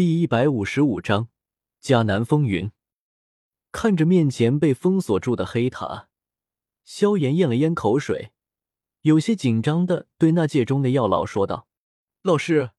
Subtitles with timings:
[0.00, 1.28] 第一百五十五章
[1.82, 2.72] 迦南风云。
[3.70, 6.08] 看着面前被封锁住的黑塔，
[6.86, 8.32] 萧炎咽了咽口水，
[9.02, 11.68] 有些紧张的对那界中的药老说道
[12.24, 12.70] ：“老师，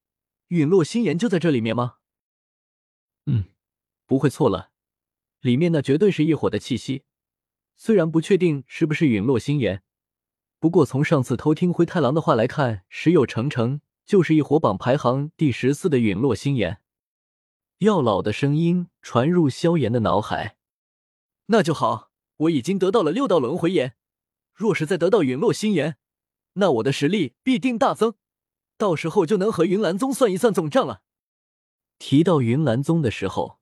[0.48, 1.98] 陨落心炎就在这里面吗
[3.26, 3.44] ？”“嗯，
[4.04, 4.72] 不会错了，
[5.38, 7.04] 里面那绝对是异火的气息。
[7.76, 9.84] 虽然不确定是不是陨落心炎，
[10.58, 16.80] 不过从上次偷听灰太狼的话来看，十有成成就是异火榜排行第十四的陨落心炎。”
[17.82, 20.56] 药老的声音传入萧炎的脑海
[21.46, 23.96] ：“那就好，我已经得到了六道轮回炎，
[24.54, 25.96] 若是再得到陨落心炎，
[26.52, 28.14] 那我的实力必定大增，
[28.76, 31.02] 到时候就能和云岚宗算一算总账了。”
[31.98, 33.58] 提到云岚宗的时候，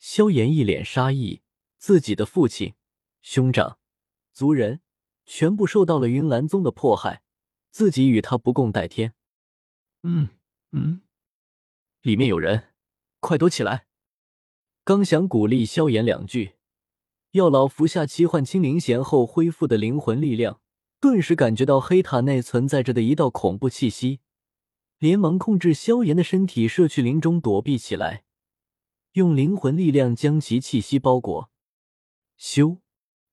[0.00, 1.42] 萧炎一脸杀意，
[1.78, 2.74] 自己的父亲、
[3.22, 3.78] 兄长、
[4.32, 4.80] 族人
[5.26, 7.22] 全部受到了云岚宗的迫害，
[7.70, 9.14] 自己与他不共戴天。
[10.02, 10.30] 嗯
[10.72, 11.02] 嗯，
[12.02, 12.73] 里面有人。
[13.24, 13.86] 快躲起来！
[14.84, 16.56] 刚想鼓励萧炎两句，
[17.30, 20.60] 药老服下七幻清灵弦后恢复的灵魂力量，
[21.00, 24.20] 顿时感觉到黑塔内存在着的一道恐怖气息，
[24.98, 28.24] 连忙控制萧炎的身体射去林中躲避起来，
[29.12, 31.50] 用灵魂力量将其气息包裹。
[32.38, 32.80] 咻！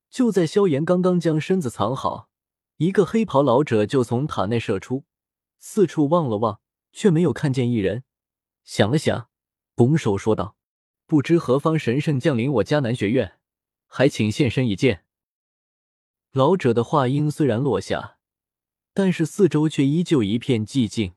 [0.09, 2.29] 就在萧炎刚刚将身子藏好，
[2.77, 5.03] 一个黑袍老者就从塔内射出，
[5.59, 6.61] 四处望了望，
[6.93, 8.05] 却没有看见一人，
[8.63, 9.30] 想了想。
[9.75, 10.55] 拱手说道
[11.07, 13.39] ：“不知何方神圣降临我迦南学院，
[13.87, 15.05] 还请现身一见。”
[16.31, 18.17] 老者的话音虽然落下，
[18.93, 21.15] 但是四周却依旧一片寂静，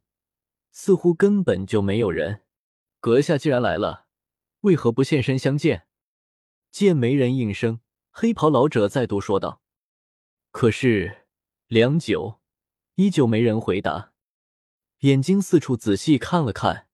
[0.72, 2.42] 似乎根本就没有人。
[3.00, 4.06] 阁下既然来了，
[4.60, 5.86] 为何不现身相见？
[6.70, 9.60] 见没人应声，黑袍老者再度说道。
[10.50, 11.27] 可是
[11.69, 12.41] 良久，
[12.94, 14.12] 依旧没人回答，
[15.00, 16.88] 眼睛四处仔细看了看。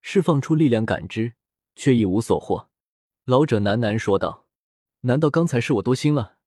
[0.00, 1.34] 释放出力量感知，
[1.74, 2.68] 却一无所获。
[3.24, 4.46] 老者喃喃说道
[5.02, 6.38] ：“难道刚才是我多心了？”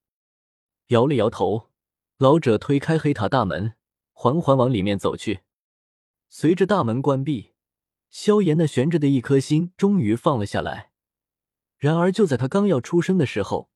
[0.88, 1.70] 摇了摇头，
[2.18, 3.76] 老者推开黑塔大门，
[4.14, 5.42] 缓缓往里面走去。
[6.30, 7.54] 随着大门关闭，
[8.10, 10.92] 萧炎那悬着的一颗心终于放了下来。
[11.78, 13.70] 然而，就在他刚要出声的时候，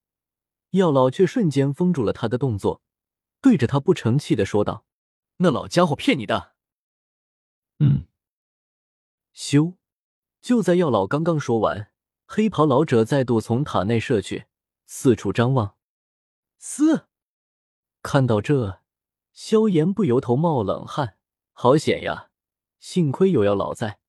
[0.72, 2.82] 药老却瞬间封住了他的动作，
[3.42, 4.86] 对着他不成器的说道
[5.38, 6.54] ：“那老家伙骗你的。”
[7.80, 8.08] 嗯。
[9.36, 9.76] 咻！
[10.42, 11.92] 就在药老刚刚说完，
[12.26, 14.46] 黑袍老者再度从塔内射去，
[14.86, 15.76] 四处张望。
[16.58, 17.08] 嘶！
[18.02, 18.82] 看到这，
[19.34, 21.18] 萧炎不由头冒冷汗。
[21.52, 22.32] 好险呀！
[22.80, 24.00] 幸亏有药老在，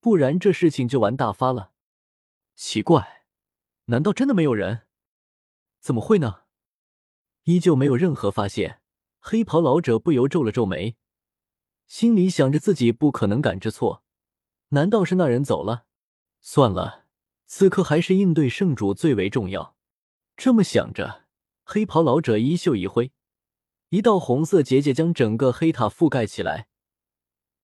[0.00, 1.72] 不然这事情就玩大发了。
[2.54, 3.24] 奇怪，
[3.86, 4.82] 难道真的没有人？
[5.80, 6.42] 怎么会呢？
[7.44, 8.80] 依旧没有任何发现。
[9.20, 10.96] 黑袍老者不由皱了皱眉，
[11.86, 14.04] 心里想着自己不可能感知错。
[14.70, 15.86] 难道是那人走了？
[16.40, 17.06] 算了，
[17.46, 19.76] 此刻还是应对圣主最为重要。
[20.36, 21.24] 这么想着，
[21.64, 23.12] 黑袍老者衣袖一挥，
[23.88, 26.68] 一道红色结界将整个黑塔覆盖起来。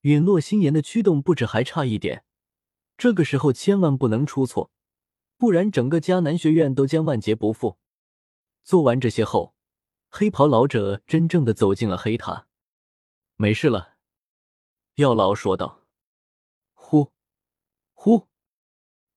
[0.00, 2.24] 陨落心炎的驱动不止还差一点，
[2.96, 4.70] 这个时候千万不能出错，
[5.36, 7.78] 不然整个迦南学院都将万劫不复。
[8.62, 9.54] 做完这些后，
[10.08, 12.48] 黑袍老者真正的走进了黑塔。
[13.36, 13.94] 没事了，
[14.96, 15.83] 药老说道。
[18.04, 18.28] 呼，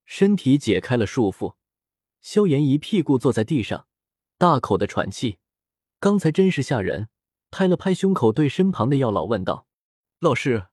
[0.05, 1.55] 身体解开了束缚，
[2.21, 3.85] 萧炎一屁股坐在地上，
[4.37, 5.39] 大口的喘气。
[5.99, 7.09] 刚才真是吓人。
[7.51, 9.67] 拍了拍胸口，对身旁的药老问道
[10.19, 10.67] ：“老师，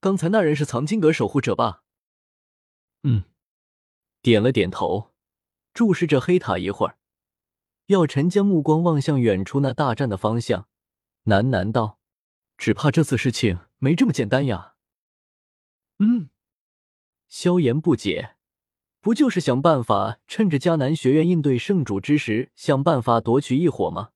[0.00, 1.82] 刚才那人是藏经阁守护者吧？”
[3.04, 3.24] 嗯，
[4.22, 5.12] 点了点头，
[5.74, 6.96] 注视着黑塔一会儿。
[7.86, 10.66] 药尘将目光望向远处那大战的方向，
[11.24, 11.98] 喃喃道
[12.56, 14.76] ：“只怕这次事情没这么简单呀。”
[16.00, 16.30] 嗯，
[17.30, 18.34] 萧炎不解，
[19.00, 24.10] 不就是想办法趁着迦南学院应对圣主之时，想办法夺取异火吗？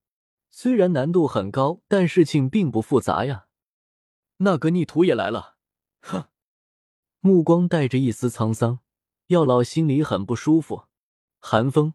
[0.51, 3.47] 虽然难度很高，但事情并不复杂呀。
[4.37, 5.55] 那个逆徒也来了，
[6.01, 6.25] 哼！
[7.21, 8.79] 目光带着一丝沧桑，
[9.27, 10.83] 药老心里很不舒服。
[11.39, 11.93] 寒风，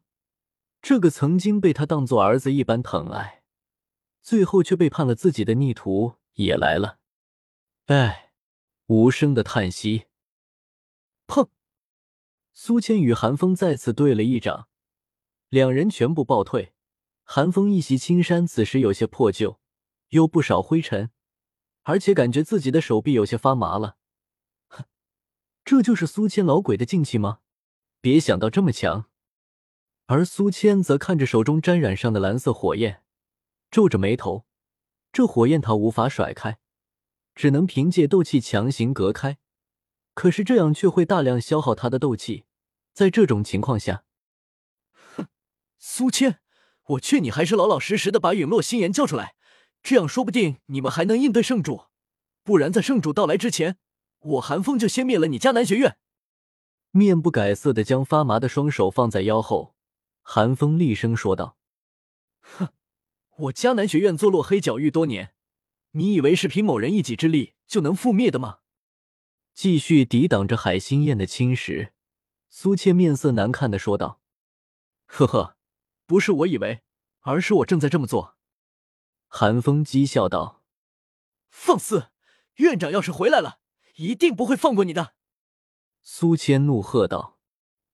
[0.81, 3.43] 这个曾经被他当做儿子一般疼爱，
[4.23, 6.99] 最后却背叛了自己的逆徒也来了。
[7.87, 8.33] 哎。
[8.87, 10.07] 无声的叹息。
[11.31, 11.49] 砰！
[12.53, 14.67] 苏谦与韩风再次对了一掌，
[15.49, 16.73] 两人全部暴退。
[17.23, 19.61] 韩风一袭青衫，此时有些破旧，
[20.09, 21.13] 有不少灰尘，
[21.85, 23.97] 而且感觉自己的手臂有些发麻了。
[24.67, 24.85] 哼，
[25.65, 27.39] 这就是苏谦老鬼的劲气吗？
[28.01, 29.09] 别想到这么强。
[30.07, 33.05] 而苏谦则看着手中沾染上的蓝色火焰，
[33.71, 34.45] 皱着眉头，
[35.13, 36.59] 这火焰他无法甩开。
[37.37, 39.39] 只能凭借斗气强行隔开，
[40.15, 42.45] 可是这样却会大量消耗他的斗气。
[42.93, 44.05] 在这种情况下，
[45.17, 45.29] 哼，
[45.79, 46.41] 苏谦，
[46.89, 49.37] 我劝你还是老老实实的把陨落心炎叫出来，
[49.83, 51.85] 这样说不定你们还能应对圣主。
[52.43, 53.79] 不然在圣主到来之前，
[54.19, 55.99] 我寒风就先灭了你迦南学院。
[56.91, 59.77] 面不改色的将发麻的双手放在腰后，
[60.23, 61.57] 寒风厉声说道
[62.43, 62.69] ：“哼，
[63.37, 65.33] 我迦南学院坐落黑角域多年，
[65.93, 68.59] 你以为是凭某人一己之力就能覆灭的吗？”
[69.63, 71.91] 继续抵挡着海心宴的侵蚀，
[72.49, 74.19] 苏倩面色难看的说道
[75.05, 75.55] ：“呵呵，
[76.07, 76.81] 不是我以为，
[77.21, 78.39] 而是我正在这么做。”
[79.29, 80.63] 韩风讥笑道
[81.53, 82.07] ：“放肆！
[82.55, 83.59] 院长要是回来了，
[83.97, 85.13] 一定不会放过你的。”
[86.01, 87.39] 苏谦怒喝道：“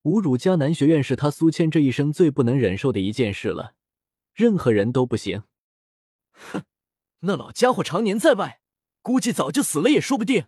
[0.07, 3.75] 侮辱迦南学院是他苏谦这一生最不能忍受的一件事了，
[4.33, 5.43] 任何人都不行。”
[6.31, 6.63] 哼，
[7.23, 8.61] 那老家伙常年在外，
[9.03, 10.47] 估计早就死了也说不定。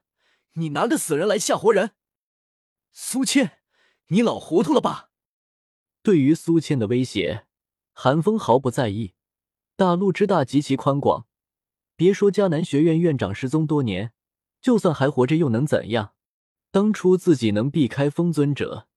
[0.58, 1.92] 你拿个死人来吓活人，
[2.90, 3.60] 苏谦，
[4.08, 5.10] 你老糊涂了吧？
[6.02, 7.46] 对于苏谦的威胁，
[7.92, 9.14] 韩风毫不在意。
[9.76, 11.26] 大陆之大，极其宽广，
[11.94, 14.12] 别说迦南学院院长失踪多年，
[14.60, 16.14] 就算还活着又能怎样？
[16.72, 18.88] 当初自己能避开风尊者，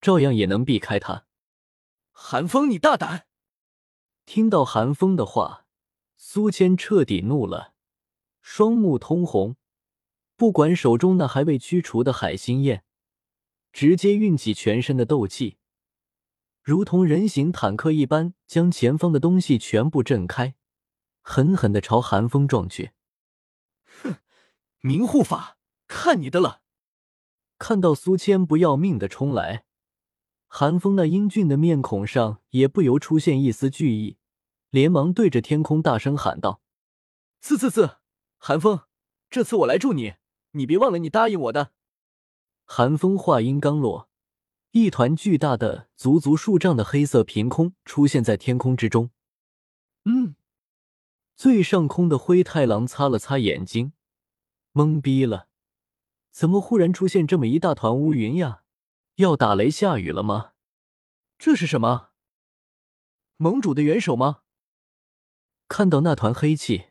[0.00, 1.26] 照样也能避开他。
[2.12, 3.26] 韩风，你大胆！
[4.26, 5.66] 听到韩风的话，
[6.16, 7.72] 苏谦彻底怒了，
[8.42, 9.56] 双目通红，
[10.36, 12.84] 不管手中那还未驱除的海心焰，
[13.72, 15.56] 直接运起全身的斗气，
[16.62, 20.54] 如同人形坦克一般，将前方的东西全部震开，
[21.22, 22.92] 狠狠的朝寒风撞去。
[24.02, 24.16] 哼，
[24.80, 25.56] 明护法，
[25.86, 26.60] 看你的了！
[27.58, 29.64] 看到苏谦不要命的冲来，
[30.48, 34.18] 寒风那英俊的面孔上也不由出现一丝惧意，
[34.68, 36.60] 连忙对着天空大声喊道
[37.40, 37.96] ：“刺刺刺！
[38.36, 38.82] 寒风，
[39.30, 40.14] 这次我来助你，
[40.56, 41.72] 你别忘了你答应我的。”
[42.64, 44.08] 寒风话音刚落，
[44.72, 49.10] 一团巨大的、足足数丈的黑色凭空出现在天空之中。
[50.04, 50.34] 嗯，
[51.36, 53.92] 最上空的灰太狼擦了擦眼睛，
[54.72, 55.48] 懵逼了。
[56.30, 58.62] 怎么忽然出现这么一大团乌云呀？
[59.16, 60.52] 要打雷下雨了吗？
[61.38, 62.10] 这是什么？
[63.36, 64.42] 盟主的元首吗？
[65.68, 66.86] 看到那团黑气，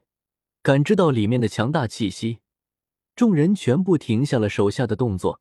[0.62, 2.40] 感知到里面的强大气息，
[3.16, 5.40] 众人全部停下了手下的动作，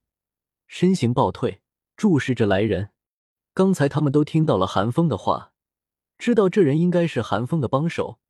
[0.68, 1.60] 身形暴退，
[1.96, 2.90] 注视着来人。
[3.52, 5.52] 刚才他们都听到了韩风的话，
[6.16, 8.20] 知道这人应该是韩风的帮手，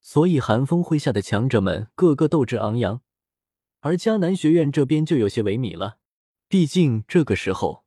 [0.00, 3.00] 所以韩风麾下的强者们个个斗志昂扬。
[3.80, 5.98] 而迦南学院这边就有些萎靡了，
[6.48, 7.84] 毕竟这个时候，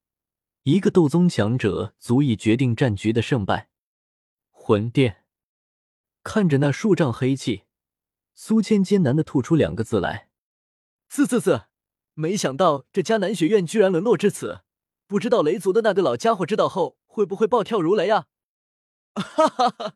[0.63, 3.69] 一个斗宗强者足以决定战局的胜败。
[4.49, 5.25] 魂殿，
[6.23, 7.63] 看着那数丈黑气，
[8.33, 10.29] 苏谦艰难的吐出两个字来
[11.11, 11.67] ：“啧啧啧。”
[12.13, 14.61] 没想到这迦南学院居然沦落至此，
[15.07, 18.27] 不知道雷族的那个老家伙知道后会不会暴跳如雷啊！
[19.15, 19.95] 哈哈哈！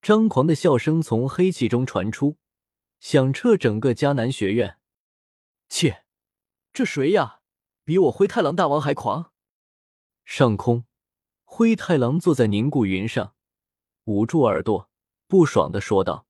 [0.00, 2.38] 张狂的笑声从黑气中传出，
[3.00, 4.78] 响彻整个迦南学院。
[5.68, 6.04] 切，
[6.72, 7.40] 这谁呀？
[7.84, 9.32] 比我灰太狼大王还狂！
[10.24, 10.84] 上空，
[11.44, 13.34] 灰太狼坐在凝固云上，
[14.04, 14.90] 捂住耳朵，
[15.26, 16.26] 不爽的说道：“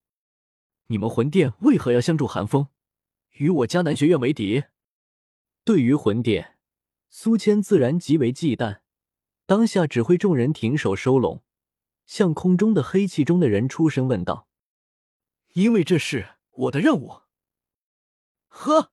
[0.88, 2.68] 你们魂殿为何要相助寒风，
[3.32, 4.64] 与我迦南学院为敌？”
[5.64, 6.56] 对于魂殿，
[7.08, 8.80] 苏谦自然极为忌惮，
[9.46, 11.42] 当下指挥众人停手收拢，
[12.06, 14.48] 向空中的黑气中的人出声问道
[15.54, 17.20] ：“因为这是我的任务。”
[18.48, 18.92] 呵。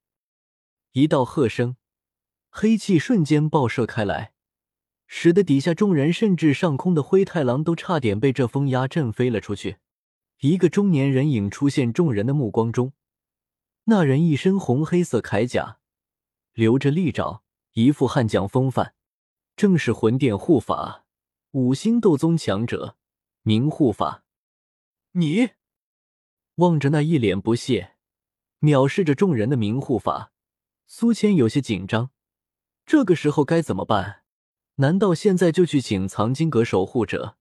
[0.91, 1.77] 一道喝声，
[2.49, 4.33] 黑气瞬间爆射开来，
[5.05, 9.77] 使得底下众人甚至上空的灰太狼都差点被这风压震飞了出去。
[10.39, 12.93] 一个中年人影出现众人的目光中，
[13.89, 15.79] 那人一身红黑色铠甲，
[16.53, 17.41] 留着利爪，
[17.73, 18.93] 一副悍将风范，
[19.55, 21.05] 正是魂殿护法
[21.53, 22.97] 五星斗宗强者
[23.41, 24.23] 明护法。
[25.13, 25.49] 你
[26.57, 27.95] 望着那一脸不屑、
[28.61, 30.31] 藐视着众人的明护法。
[30.85, 32.11] 苏谦有些紧张，
[32.85, 34.21] 这个时候该怎么办？
[34.75, 37.37] 难道现在就去请藏经阁守护者？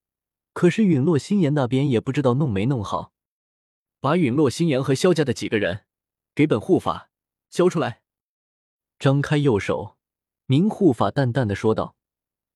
[0.55, 3.12] 可是陨落心炎那边也不知道弄没弄好。
[4.00, 5.85] 把陨落心炎和萧家的几个人
[6.38, 7.11] 给本护法
[7.50, 8.02] 交出来。
[8.97, 9.97] 张开右手，
[10.47, 11.97] 明护法淡淡的说道，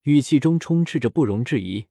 [0.03, 1.87] 语气中充斥着不容置疑。